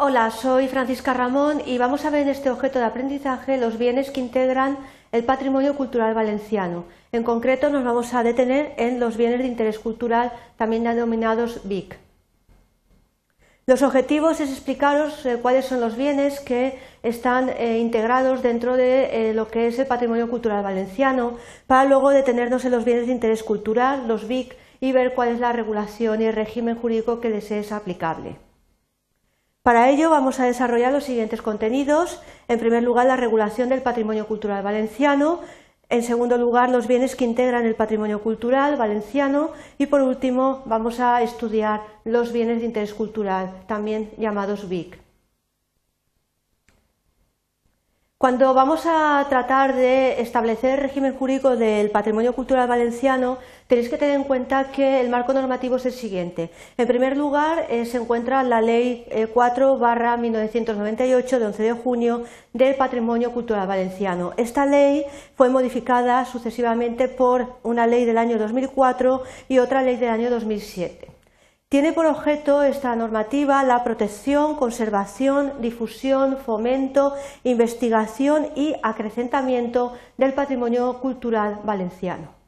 [0.00, 4.12] Hola, soy Francisca Ramón y vamos a ver en este objeto de aprendizaje los bienes
[4.12, 4.78] que integran
[5.10, 6.84] el patrimonio cultural valenciano.
[7.10, 11.98] En concreto nos vamos a detener en los bienes de interés cultural, también denominados BIC.
[13.66, 19.30] Los objetivos es explicaros eh, cuáles son los bienes que están eh, integrados dentro de
[19.30, 23.14] eh, lo que es el patrimonio cultural valenciano, para luego detenernos en los bienes de
[23.14, 27.30] interés cultural, los BIC, y ver cuál es la regulación y el régimen jurídico que
[27.30, 28.36] les es aplicable.
[29.68, 32.22] Para ello vamos a desarrollar los siguientes contenidos.
[32.48, 35.40] En primer lugar, la regulación del patrimonio cultural valenciano.
[35.90, 39.50] En segundo lugar, los bienes que integran el patrimonio cultural valenciano.
[39.76, 45.07] Y por último, vamos a estudiar los bienes de interés cultural, también llamados BIC.
[48.20, 53.96] Cuando vamos a tratar de establecer el régimen jurídico del patrimonio cultural valenciano, tenéis que
[53.96, 56.50] tener en cuenta que el marco normativo es el siguiente.
[56.76, 62.74] En primer lugar, eh, se encuentra la Ley 4-1998 eh, de 11 de junio del
[62.74, 64.32] patrimonio cultural valenciano.
[64.36, 65.04] Esta ley
[65.36, 71.07] fue modificada sucesivamente por una ley del año 2004 y otra ley del año 2007.
[71.68, 80.98] Tiene por objeto esta normativa la protección, conservación, difusión, fomento, investigación y acrecentamiento del patrimonio
[81.00, 82.38] cultural valenciano.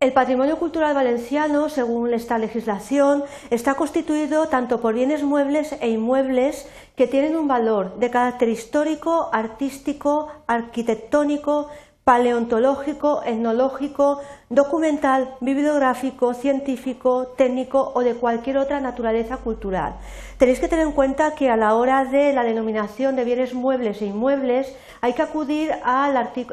[0.00, 6.68] El patrimonio cultural valenciano, según esta legislación, está constituido tanto por bienes muebles e inmuebles
[6.94, 11.70] que tienen un valor de carácter histórico, artístico, arquitectónico,
[12.04, 19.94] paleontológico, etnológico, documental, bibliográfico, científico, técnico o de cualquier otra naturaleza cultural.
[20.36, 24.02] Tenéis que tener en cuenta que a la hora de la denominación de bienes muebles
[24.02, 26.10] e inmuebles hay que acudir a,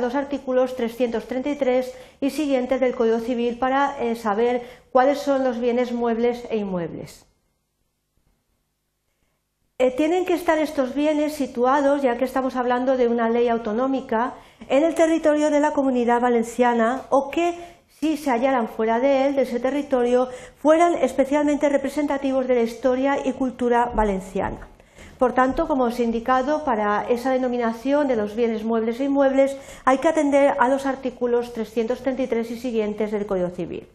[0.00, 5.92] los artículos 333 y siguientes del Código Civil para eh, saber cuáles son los bienes
[5.92, 7.29] muebles e inmuebles.
[9.82, 14.34] Eh, tienen que estar estos bienes situados, ya que estamos hablando de una ley autonómica,
[14.68, 17.54] en el territorio de la comunidad valenciana o que,
[17.98, 20.28] si se hallaran fuera de él, de ese territorio,
[20.60, 24.68] fueran especialmente representativos de la historia y cultura valenciana.
[25.18, 29.56] Por tanto, como os he indicado, para esa denominación de los bienes muebles e inmuebles
[29.86, 33.88] hay que atender a los artículos 333 y siguientes del Código Civil.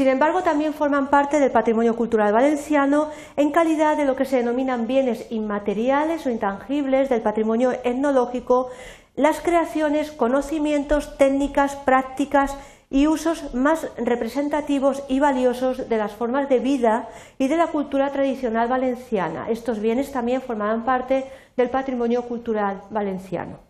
[0.00, 4.36] Sin embargo, también forman parte del patrimonio cultural valenciano en calidad de lo que se
[4.36, 8.70] denominan bienes inmateriales o intangibles del patrimonio etnológico,
[9.16, 12.56] las creaciones, conocimientos, técnicas, prácticas
[12.90, 18.12] y usos más representativos y valiosos de las formas de vida y de la cultura
[18.12, 19.50] tradicional valenciana.
[19.50, 21.24] Estos bienes también formarán parte
[21.56, 23.67] del patrimonio cultural valenciano.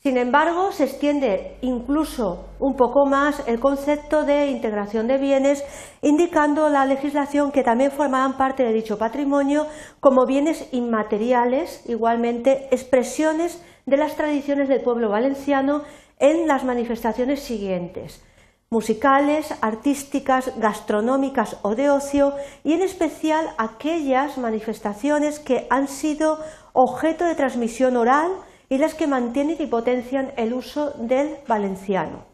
[0.00, 5.64] Sin embargo, se extiende incluso un poco más el concepto de integración de bienes,
[6.02, 9.66] indicando la legislación que también formarán parte de dicho patrimonio
[9.98, 15.82] como bienes inmateriales, igualmente expresiones de las tradiciones del pueblo valenciano
[16.20, 18.22] en las manifestaciones siguientes
[18.70, 26.38] musicales, artísticas, gastronómicas o de ocio y en especial aquellas manifestaciones que han sido
[26.74, 28.30] objeto de transmisión oral
[28.68, 32.26] y las que mantienen y potencian el uso del valenciano.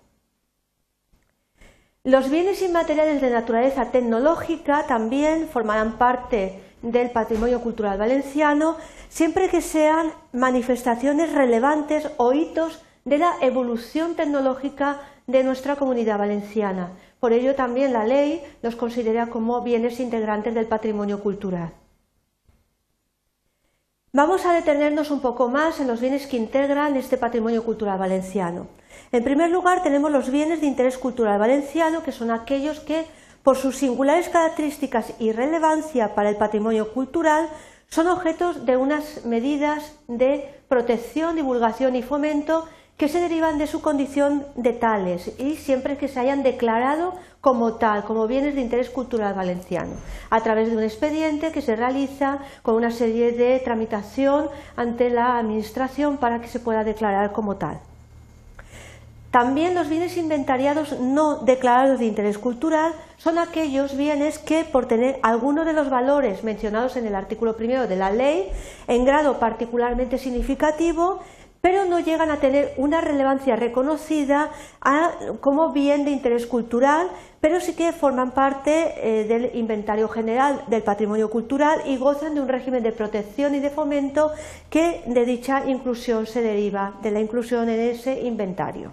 [2.03, 8.77] Los bienes inmateriales de naturaleza tecnológica también formarán parte del patrimonio cultural valenciano
[9.09, 16.91] siempre que sean manifestaciones relevantes o hitos de la evolución tecnológica de nuestra comunidad valenciana.
[17.21, 21.73] Por ello también la ley los considera como bienes integrantes del patrimonio cultural.
[24.17, 28.69] Vamos a detenernos un poco más en los bienes que integran este patrimonio cultural valenciano.
[29.11, 33.07] En primer lugar, tenemos los bienes de interés cultural valenciano, que son aquellos que,
[33.43, 37.49] por sus singulares características y relevancia para el patrimonio cultural,
[37.89, 43.81] son objetos de unas medidas de protección, divulgación y fomento que se derivan de su
[43.81, 48.89] condición de tales y siempre que se hayan declarado como tal, como bienes de interés
[48.89, 49.93] cultural valenciano,
[50.31, 55.39] a través de un expediente que se realiza con una serie de tramitación ante la
[55.39, 57.81] Administración para que se pueda declarar como tal.
[59.35, 65.19] También los bienes inventariados no declarados de interés cultural son aquellos bienes que, por tener
[65.25, 68.49] alguno de los valores mencionados en el artículo primero de la ley,
[68.87, 71.21] en grado particularmente significativo,
[71.65, 74.51] pero no llegan a tener una relevancia reconocida
[75.41, 77.09] como bien de interés cultural,
[77.41, 82.43] pero sí que forman parte eh, del inventario general del patrimonio cultural y gozan de
[82.43, 84.31] un régimen de protección y de fomento
[84.69, 88.93] que de dicha inclusión se deriva, de la inclusión en ese inventario.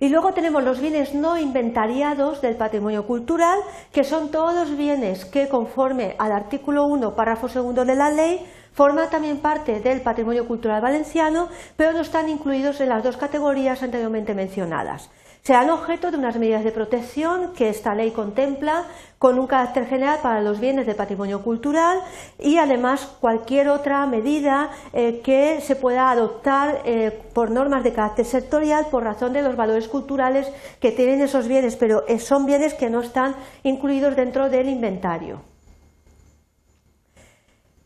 [0.00, 3.58] Y luego tenemos los bienes no inventariados del patrimonio cultural,
[3.92, 8.44] que son todos bienes que, conforme al artículo 1, párrafo segundo de la ley,
[8.74, 13.82] forman también parte del patrimonio cultural valenciano, pero no están incluidos en las dos categorías
[13.82, 15.08] anteriormente mencionadas
[15.44, 18.84] serán objeto de unas medidas de protección que esta ley contempla
[19.18, 21.98] con un carácter general para los bienes de patrimonio cultural
[22.38, 28.24] y además cualquier otra medida eh, que se pueda adoptar eh, por normas de carácter
[28.24, 30.50] sectorial por razón de los valores culturales
[30.80, 35.53] que tienen esos bienes, pero son bienes que no están incluidos dentro del inventario.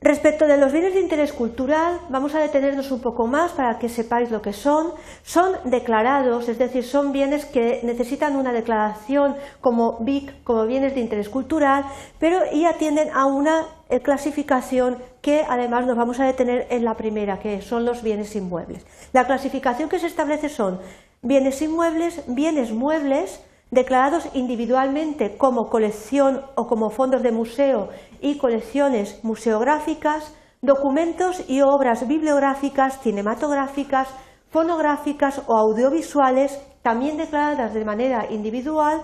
[0.09, 3.91] Respecto de los bienes de interés cultural, vamos a detenernos un poco más para que
[3.91, 4.93] sepáis lo que son.
[5.23, 11.03] Son declarados, es decir, son bienes que necesitan una declaración como BIC, como bienes de
[11.03, 11.85] interés cultural,
[12.19, 16.95] pero y atienden a una eh, clasificación que además nos vamos a detener en la
[16.95, 18.87] primera, que son los bienes inmuebles.
[19.13, 20.81] La clasificación que se establece son
[21.21, 27.89] bienes inmuebles, bienes muebles, declarados individualmente como colección o como fondos de museo
[28.21, 34.09] y colecciones museográficas, documentos y obras bibliográficas, cinematográficas,
[34.51, 39.03] fonográficas o audiovisuales, también declaradas de manera individual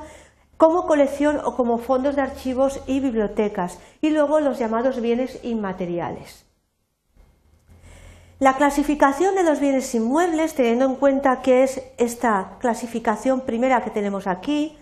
[0.57, 6.47] como colección o como fondos de archivos y bibliotecas, y luego los llamados bienes inmateriales.
[8.41, 13.91] La clasificación de los bienes inmuebles, teniendo en cuenta que es esta clasificación primera que
[13.91, 14.77] tenemos aquí,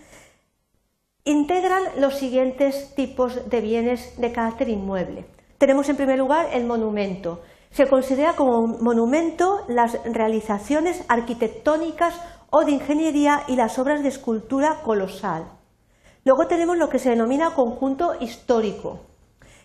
[1.23, 5.25] integran los siguientes tipos de bienes de carácter inmueble.
[5.59, 7.41] Tenemos en primer lugar el monumento.
[7.69, 12.19] Se considera como monumento las realizaciones arquitectónicas
[12.49, 15.45] o de ingeniería y las obras de escultura colosal.
[16.25, 19.01] Luego tenemos lo que se denomina conjunto histórico,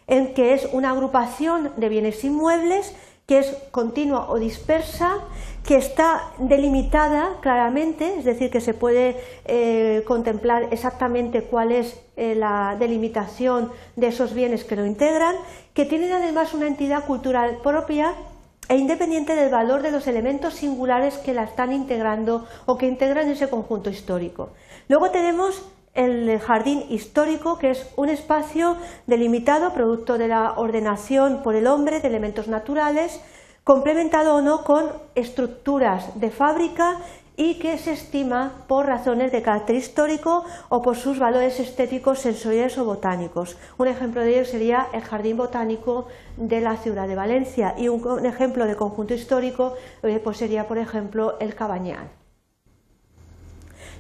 [0.08, 2.94] en que es una agrupación de bienes inmuebles
[3.28, 5.18] que es continua o dispersa,
[5.62, 12.34] que está delimitada claramente, es decir, que se puede eh, contemplar exactamente cuál es eh,
[12.34, 15.36] la delimitación de esos bienes que lo integran,
[15.74, 18.14] que tienen además una entidad cultural propia
[18.70, 23.28] e independiente del valor de los elementos singulares que la están integrando o que integran
[23.28, 24.50] ese conjunto histórico.
[24.88, 25.62] Luego tenemos
[25.94, 28.76] el jardín histórico, que es un espacio
[29.06, 33.20] delimitado, producto de la ordenación por el hombre de elementos naturales,
[33.64, 36.98] complementado o no con estructuras de fábrica
[37.36, 42.76] y que se estima por razones de carácter histórico o por sus valores estéticos, sensoriales
[42.78, 43.56] o botánicos.
[43.78, 48.26] Un ejemplo de ello sería el Jardín Botánico de la ciudad de Valencia y un,
[48.26, 52.10] ejemplo de conjunto histórico eh, pues sería, por ejemplo, el Cabañal.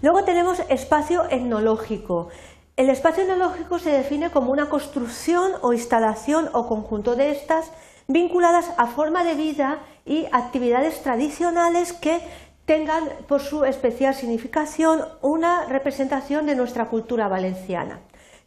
[0.00, 2.28] Luego tenemos espacio etnológico.
[2.76, 7.72] El espacio etnológico se define como una construcción o instalación o conjunto de estas
[8.06, 12.20] vinculadas a forma de vida y actividades tradicionales que
[12.64, 17.98] tengan por su especial significación una representación de nuestra cultura valenciana.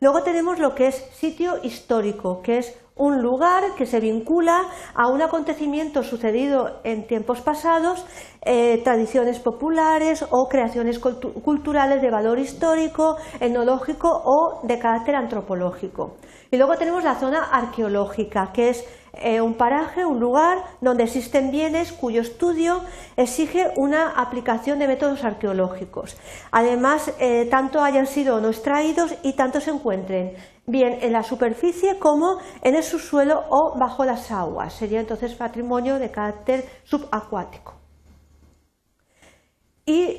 [0.03, 4.63] Luego tenemos lo que es sitio histórico, que es un lugar que se vincula
[4.95, 8.03] a un acontecimiento sucedido en tiempos pasados,
[8.43, 16.15] eh, tradiciones populares o creaciones culturales de valor histórico, etnológico o de carácter antropológico.
[16.49, 18.83] Y luego tenemos la zona arqueológica, que es
[19.13, 22.81] eh, un paraje, un lugar donde existen bienes cuyo estudio
[23.17, 26.17] exige una aplicación de métodos arqueológicos.
[26.51, 30.33] Además, eh, tanto hayan sido no extraídos y tanto se encuentren
[30.65, 34.73] bien en la superficie como en el subsuelo o bajo las aguas.
[34.73, 37.80] Sería entonces patrimonio de carácter subacuático.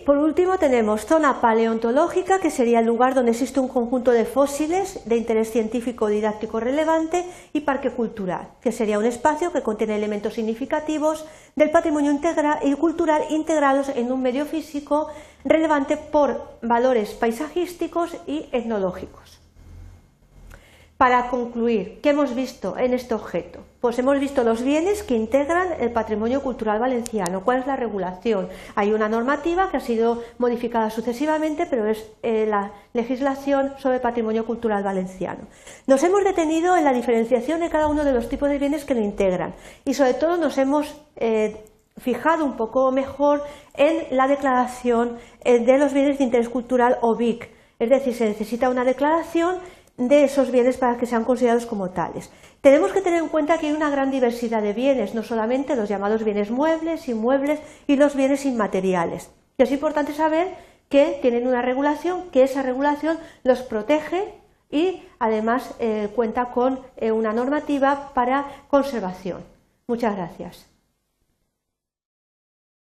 [0.04, 5.00] Por último tenemos zona paleontológica, que sería el lugar donde existe un conjunto de fósiles
[5.04, 10.34] de interés científico didáctico relevante, y parque cultural, que sería un espacio que contiene elementos
[10.34, 12.18] significativos del patrimonio
[12.62, 15.08] y cultural integrados en un medio físico
[15.44, 19.41] relevante por valores paisajísticos y etnológicos.
[21.02, 23.58] Para concluir, ¿qué hemos visto en este objeto?
[23.80, 27.42] Pues hemos visto los bienes que integran el patrimonio cultural valenciano.
[27.42, 28.48] ¿Cuál es la regulación?
[28.76, 34.46] Hay una normativa que ha sido modificada sucesivamente, pero es eh, la legislación sobre patrimonio
[34.46, 35.48] cultural valenciano.
[35.88, 38.94] Nos hemos detenido en la diferenciación de cada uno de los tipos de bienes que
[38.94, 39.54] lo integran
[39.84, 41.64] y sobre todo nos hemos eh,
[41.96, 43.42] fijado un poco mejor
[43.74, 47.50] en la declaración eh, de los bienes de interés cultural o BIC.
[47.80, 49.56] Es decir, se necesita una declaración
[50.08, 52.30] de esos bienes para que sean considerados como tales.
[52.60, 55.88] Tenemos que tener en cuenta que hay una gran diversidad de bienes, no solamente los
[55.88, 59.30] llamados bienes muebles, inmuebles y los bienes inmateriales.
[59.58, 60.54] es importante saber
[60.88, 64.34] que tienen una regulación, que esa regulación los protege
[64.70, 69.44] y además eh, cuenta con eh, una normativa para conservación.
[69.86, 70.71] Muchas gracias.